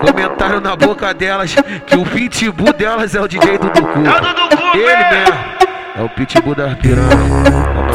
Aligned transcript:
Comentaram 0.00 0.60
na 0.60 0.76
boca 0.76 1.12
delas 1.14 1.54
que 1.86 1.96
o 1.96 2.04
pitbull 2.04 2.72
delas 2.72 3.14
é 3.14 3.20
o 3.20 3.28
DJ 3.28 3.58
do 3.58 3.70
Dudu. 3.70 4.06
É 4.06 4.10
o 4.10 4.48
Dudu, 4.48 4.78
Ele 4.78 5.04
mesmo. 5.10 5.54
É 5.96 6.02
o 6.02 6.08
pitbull 6.08 6.56
da 6.56 6.74
piranha. 6.74 7.08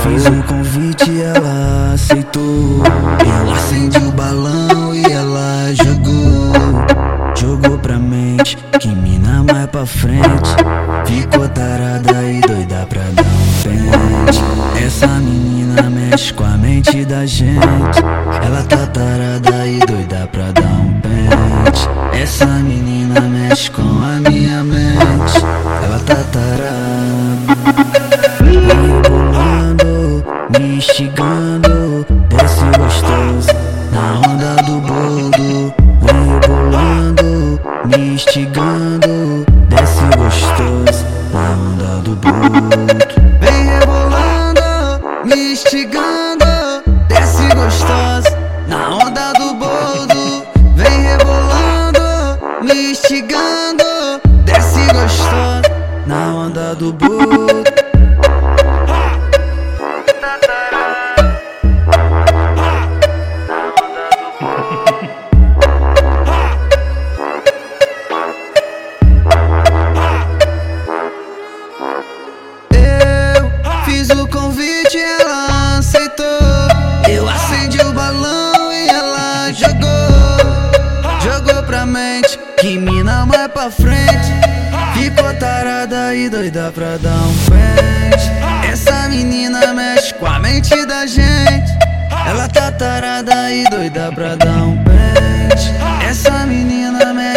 Fiz 0.01 0.25
um 0.27 0.41
convite, 0.43 1.21
ela 1.21 1.93
aceitou. 1.93 2.81
Ela 3.25 3.53
acendeu 3.53 4.07
o 4.07 4.11
balão 4.13 4.95
e 4.95 5.03
ela 5.03 5.73
jogou. 5.73 6.53
Jogou 7.35 7.77
pra 7.77 7.97
mente, 7.97 8.57
que 8.79 8.87
mina 8.87 9.43
mais 9.43 9.67
pra 9.67 9.85
frente. 9.85 10.55
Ficou 11.05 11.47
tarada 11.49 12.23
e 12.23 12.39
doida 12.39 12.87
pra 12.89 13.01
dar 13.13 13.23
um 13.23 13.63
pente. 13.63 14.85
Essa 14.85 15.07
menina 15.07 15.89
mexe 15.89 16.33
com 16.33 16.45
a 16.45 16.57
mente 16.57 17.03
da 17.03 17.25
gente. 17.25 17.99
Ela 18.45 18.63
tá 18.63 18.87
tarada 18.87 19.67
e 19.67 19.79
doida 19.79 20.27
pra 20.31 20.51
dar 20.51 20.67
um 20.67 20.93
pente. 21.01 21.08
Essa 22.13 22.45
menina 22.45 23.21
mexe 23.21 23.71
com 23.71 23.81
a 23.81 24.29
minha 24.29 24.63
mente. 24.63 25.43
Ela 25.83 25.99
tá 25.99 26.15
tarada. 26.31 27.55
Rebolando, 28.43 30.23
me 30.57 30.77
instigando. 30.77 32.05
Desce 32.29 32.65
gostoso 32.77 33.49
na 33.91 34.19
onda 34.29 34.61
do 34.63 34.79
boldo. 34.81 35.73
Vem 36.01 36.23
rebolando, 36.27 37.59
me 37.85 38.13
instigando. 38.15 39.45
Desce 39.69 40.05
gostoso 40.17 41.05
na 41.33 41.51
onda 41.51 42.01
do 42.01 42.15
boldo. 42.15 43.07
Vem 43.39 43.65
rebolando, 43.79 44.61
me 45.25 45.53
instigando. 45.53 46.18
Do 56.75 56.93
boldo. 56.93 57.63
Eu 72.71 73.51
fiz 73.85 74.09
o 74.09 74.27
convite, 74.27 74.97
ela 74.97 75.77
aceitou. 75.79 76.25
Eu 77.09 77.27
acendi 77.27 77.79
o 77.81 77.93
balão 77.93 78.71
e 78.71 78.87
ela 78.87 79.51
jogou. 79.53 79.79
Jogou 81.21 81.63
pra 81.63 81.85
mente, 81.85 82.37
que 82.57 82.77
mina 82.77 83.25
mais 83.25 83.47
pra 83.51 83.71
frente. 83.71 84.08
Ficou 85.29 85.47
tarada 85.47 86.15
e 86.15 86.27
doida 86.27 86.71
pra 86.73 86.97
dar 86.97 87.27
um 87.27 87.35
pente. 87.49 88.67
Essa 88.67 89.07
menina 89.07 89.73
mexe 89.75 90.11
com 90.15 90.25
a 90.25 90.39
mente 90.39 90.85
da 90.87 91.05
gente. 91.05 91.71
Ela 92.27 92.47
tá 92.47 92.71
tarada 92.71 93.51
e 93.51 93.63
doida 93.69 94.11
pra 94.11 94.35
dar 94.35 94.63
um 94.63 94.83
pente. 94.83 95.71
Essa 96.03 96.47
menina 96.47 97.13
mexe 97.13 97.28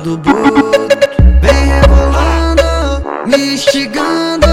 do 0.00 0.18
boldo. 0.18 0.88
Vem 1.40 1.68
rebolando, 1.80 3.02
me 3.26 3.54
instigando. 3.54 4.46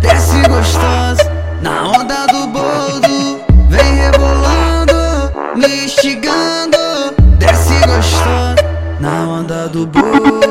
Desce 0.00 0.40
gostosa 0.48 1.30
na 1.60 1.88
onda 1.88 2.26
do 2.26 2.46
boldo. 2.46 3.40
Vem 3.68 3.94
rebolando, 3.96 5.32
me 5.56 5.84
instigando. 5.84 6.78
Desce 7.38 7.74
gostosa 7.86 8.56
na 9.00 9.28
onda 9.28 9.68
do 9.68 9.86
boldo. 9.86 10.47